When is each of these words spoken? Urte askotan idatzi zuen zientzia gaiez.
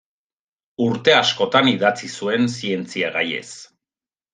Urte 0.85 1.13
askotan 1.19 1.71
idatzi 1.75 2.13
zuen 2.17 2.51
zientzia 2.59 3.15
gaiez. 3.21 3.49